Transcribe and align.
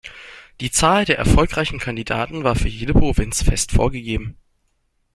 Die 0.61 0.71
Zahl 0.71 1.05
der 1.05 1.19
erfolgreichen 1.19 1.77
Kandidaten 1.77 2.43
war 2.43 2.55
für 2.55 2.69
jede 2.69 2.93
Provinz 2.93 3.43
fest 3.43 3.71
vorgegeben. 3.71 4.35